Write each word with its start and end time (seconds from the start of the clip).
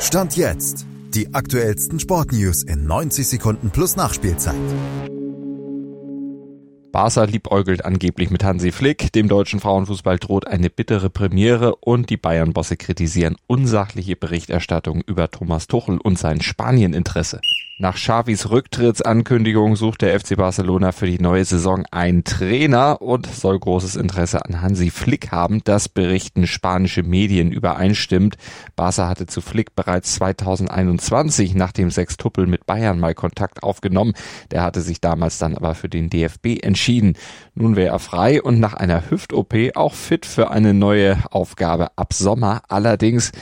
Stand 0.00 0.36
jetzt. 0.36 0.86
Die 1.14 1.32
aktuellsten 1.34 1.98
Sportnews 1.98 2.62
in 2.62 2.86
90 2.86 3.26
Sekunden 3.26 3.70
plus 3.70 3.96
Nachspielzeit. 3.96 4.54
Barca 6.96 7.24
liebäugelt 7.24 7.84
angeblich 7.84 8.30
mit 8.30 8.42
Hansi 8.42 8.72
Flick, 8.72 9.12
dem 9.12 9.28
deutschen 9.28 9.60
Frauenfußball 9.60 10.18
droht 10.18 10.46
eine 10.46 10.70
bittere 10.70 11.10
Premiere 11.10 11.76
und 11.76 12.08
die 12.08 12.16
Bayern-Bosse 12.16 12.78
kritisieren 12.78 13.36
unsachliche 13.46 14.16
Berichterstattung 14.16 15.02
über 15.02 15.30
Thomas 15.30 15.66
Tuchel 15.66 15.98
und 15.98 16.18
sein 16.18 16.40
Spanieninteresse. 16.40 17.42
Nach 17.78 17.96
Xavis 17.96 18.48
Rücktrittsankündigung 18.48 19.76
sucht 19.76 20.00
der 20.00 20.18
FC 20.18 20.34
Barcelona 20.38 20.92
für 20.92 21.06
die 21.06 21.18
neue 21.18 21.44
Saison 21.44 21.84
einen 21.90 22.24
Trainer 22.24 23.02
und 23.02 23.26
soll 23.26 23.58
großes 23.58 23.96
Interesse 23.96 24.46
an 24.46 24.62
Hansi 24.62 24.88
Flick 24.88 25.30
haben. 25.30 25.60
Das 25.62 25.90
berichten 25.90 26.46
spanische 26.46 27.02
Medien 27.02 27.52
übereinstimmt. 27.52 28.38
Barca 28.76 29.08
hatte 29.08 29.26
zu 29.26 29.42
Flick 29.42 29.74
bereits 29.76 30.14
2021 30.14 31.54
nach 31.54 31.72
dem 31.72 31.90
Sechstuppel 31.90 32.46
mit 32.46 32.64
Bayern 32.64 32.98
mal 32.98 33.14
Kontakt 33.14 33.62
aufgenommen. 33.62 34.14
Der 34.52 34.62
hatte 34.62 34.80
sich 34.80 35.02
damals 35.02 35.36
dann 35.36 35.54
aber 35.54 35.74
für 35.74 35.90
den 35.90 36.08
DFB 36.08 36.62
entschieden. 36.62 36.85
Nun 37.54 37.76
wäre 37.76 37.94
er 37.94 37.98
frei 37.98 38.42
und 38.42 38.60
nach 38.60 38.74
einer 38.74 39.10
Hüft-OP 39.10 39.54
auch 39.74 39.94
fit 39.94 40.26
für 40.26 40.50
eine 40.50 40.74
neue 40.74 41.18
Aufgabe 41.30 41.88
ab 41.96 42.12
Sommer. 42.12 42.62
Allerdings 42.68 43.32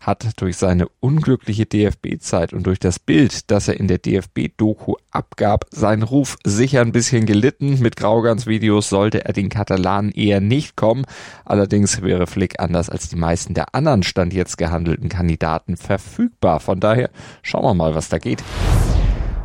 hat 0.00 0.40
durch 0.40 0.56
seine 0.56 0.88
unglückliche 1.00 1.66
DFB-Zeit 1.66 2.52
und 2.52 2.66
durch 2.66 2.80
das 2.80 2.98
Bild, 2.98 3.50
das 3.50 3.68
er 3.68 3.78
in 3.78 3.88
der 3.88 3.98
DFB-Doku 3.98 4.94
abgab, 5.10 5.66
seinen 5.70 6.02
Ruf 6.02 6.38
sicher 6.44 6.80
ein 6.80 6.92
bisschen 6.92 7.26
gelitten. 7.26 7.78
Mit 7.80 7.96
Graugans-Videos 7.96 8.88
sollte 8.88 9.26
er 9.26 9.34
den 9.34 9.50
Katalanen 9.50 10.10
eher 10.10 10.40
nicht 10.40 10.76
kommen. 10.76 11.04
Allerdings 11.44 12.02
wäre 12.02 12.26
Flick 12.26 12.58
anders 12.58 12.88
als 12.88 13.08
die 13.08 13.16
meisten 13.16 13.54
der 13.54 13.74
anderen 13.74 14.02
Stand 14.02 14.32
jetzt 14.32 14.56
gehandelten 14.56 15.08
Kandidaten 15.08 15.76
verfügbar. 15.76 16.60
Von 16.60 16.80
daher 16.80 17.10
schauen 17.42 17.64
wir 17.64 17.74
mal, 17.74 17.94
was 17.94 18.08
da 18.08 18.18
geht. 18.18 18.42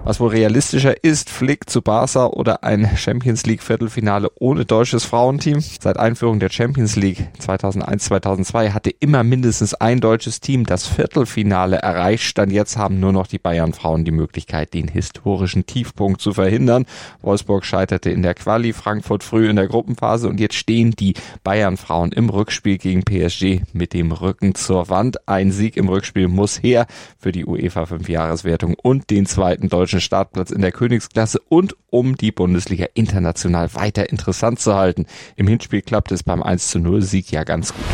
Was 0.05 0.19
wohl 0.19 0.31
realistischer 0.31 1.01
ist, 1.01 1.29
Flick 1.29 1.69
zu 1.69 1.81
Barca 1.81 2.25
oder 2.25 2.65
ein 2.65 2.97
Champions 2.97 3.45
League 3.45 3.63
Viertelfinale 3.63 4.29
ohne 4.37 4.65
deutsches 4.65 5.05
Frauenteam? 5.05 5.61
Seit 5.61 5.97
Einführung 5.97 6.41
der 6.41 6.49
Champions 6.49 6.97
League 6.97 7.29
2001-2002 7.39 8.71
hatte 8.71 8.89
immer 8.89 9.23
mindestens 9.23 9.73
ein 9.73 10.01
deutsches 10.01 10.41
Team 10.41 10.65
das 10.65 10.85
Viertelfinale 10.85 11.77
erreicht. 11.77 12.25
Stand 12.25 12.51
jetzt 12.51 12.75
haben 12.75 12.99
nur 12.99 13.13
noch 13.13 13.27
die 13.27 13.39
Bayern 13.39 13.71
Frauen 13.71 14.03
die 14.03 14.11
Möglichkeit, 14.11 14.73
den 14.73 14.89
historischen 14.89 15.65
Tiefpunkt 15.65 16.19
zu 16.19 16.33
verhindern. 16.33 16.85
Wolfsburg 17.21 17.63
scheiterte 17.63 18.09
in 18.09 18.23
der 18.23 18.33
Quali, 18.33 18.73
Frankfurt 18.73 19.23
früh 19.23 19.49
in 19.49 19.55
der 19.55 19.67
Gruppenphase 19.67 20.27
und 20.27 20.37
jetzt 20.37 20.55
stehen 20.55 20.91
die 20.91 21.13
Bayern 21.45 21.77
Frauen 21.77 22.11
im 22.11 22.29
Rückspiel 22.29 22.77
gegen 22.77 23.03
PSG 23.03 23.61
mit 23.71 23.93
dem 23.93 24.11
Rücken 24.11 24.53
zur 24.53 24.89
Wand. 24.89 25.29
Ein 25.29 25.53
Sieg 25.53 25.77
im 25.77 25.87
Rückspiel 25.87 26.27
muss 26.27 26.61
her 26.61 26.87
für 27.17 27.31
die 27.31 27.45
UEFA 27.45 27.83
5-Jahreswertung 27.83 28.75
und 28.83 29.09
den 29.09 29.25
zweiten 29.25 29.69
deutschen 29.69 29.92
deutschen 29.93 30.01
Startplatz 30.01 30.49
in 30.49 30.61
der 30.61 30.71
Königsklasse 30.71 31.39
und 31.49 31.75
um 31.91 32.15
die 32.15 32.31
Bundesliga 32.31 32.87
international 32.95 33.73
weiter 33.75 34.09
interessant 34.09 34.59
zu 34.59 34.73
halten. 34.73 35.05
Im 35.35 35.47
Hinspiel 35.47 35.81
klappt 35.81 36.11
es 36.11 36.23
beim 36.23 36.41
1 36.41 36.69
zu 36.69 36.79
0 36.79 37.03
Sieg 37.03 37.31
ja 37.31 37.43
ganz 37.43 37.73
gut. 37.73 37.85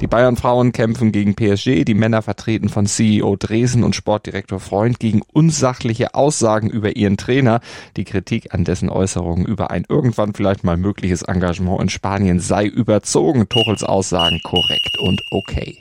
Die 0.00 0.08
Bayern-Frauen 0.08 0.72
kämpfen 0.72 1.12
gegen 1.12 1.36
PSG, 1.36 1.84
die 1.84 1.94
Männer 1.94 2.20
vertreten 2.20 2.68
von 2.68 2.86
CEO 2.86 3.36
Dresen 3.36 3.84
und 3.84 3.94
Sportdirektor 3.94 4.58
Freund 4.58 4.98
gegen 4.98 5.22
unsachliche 5.32 6.14
Aussagen 6.14 6.68
über 6.68 6.96
ihren 6.96 7.16
Trainer. 7.16 7.60
Die 7.96 8.04
Kritik 8.04 8.52
an 8.52 8.64
dessen 8.64 8.90
Äußerungen 8.90 9.46
über 9.46 9.70
ein 9.70 9.84
irgendwann 9.88 10.34
vielleicht 10.34 10.64
mal 10.64 10.76
mögliches 10.76 11.22
Engagement 11.22 11.80
in 11.80 11.88
Spanien 11.90 12.40
sei 12.40 12.66
überzogen. 12.66 13.48
Tuchels 13.48 13.84
Aussagen 13.84 14.40
korrekt 14.42 14.98
und 14.98 15.20
okay. 15.30 15.78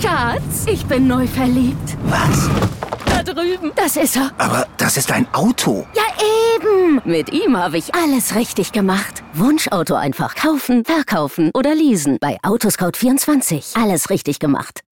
Schatz, 0.00 0.66
ich 0.70 0.84
bin 0.86 1.06
neu 1.08 1.26
verliebt. 1.26 1.96
Was? 2.04 2.75
Drüben. 3.36 3.72
Das 3.76 3.96
ist 3.96 4.16
er. 4.16 4.30
Aber 4.38 4.66
das 4.76 4.96
ist 4.96 5.12
ein 5.12 5.26
Auto. 5.32 5.86
Ja, 5.94 6.02
eben. 6.54 7.00
Mit 7.04 7.32
ihm 7.32 7.56
habe 7.56 7.78
ich 7.78 7.94
alles 7.94 8.34
richtig 8.34 8.72
gemacht. 8.72 9.22
Wunschauto 9.34 9.94
einfach 9.94 10.34
kaufen, 10.34 10.84
verkaufen 10.84 11.50
oder 11.54 11.74
leasen. 11.74 12.18
Bei 12.20 12.38
Autoscout24. 12.42 13.80
Alles 13.80 14.10
richtig 14.10 14.38
gemacht. 14.38 14.82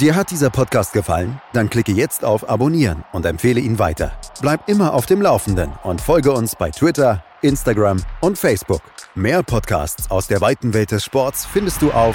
Dir 0.00 0.14
hat 0.14 0.30
dieser 0.30 0.50
Podcast 0.50 0.92
gefallen? 0.92 1.40
Dann 1.52 1.70
klicke 1.70 1.90
jetzt 1.90 2.24
auf 2.24 2.48
Abonnieren 2.48 3.04
und 3.12 3.26
empfehle 3.26 3.58
ihn 3.60 3.80
weiter. 3.80 4.12
Bleib 4.40 4.68
immer 4.68 4.94
auf 4.94 5.06
dem 5.06 5.20
Laufenden 5.20 5.72
und 5.82 6.00
folge 6.00 6.30
uns 6.30 6.54
bei 6.54 6.70
Twitter, 6.70 7.24
Instagram 7.42 8.00
und 8.20 8.38
Facebook. 8.38 8.82
Mehr 9.16 9.42
Podcasts 9.42 10.08
aus 10.10 10.28
der 10.28 10.40
weiten 10.40 10.72
Welt 10.72 10.92
des 10.92 11.04
Sports 11.04 11.44
findest 11.44 11.82
du 11.82 11.90
auf 11.90 12.14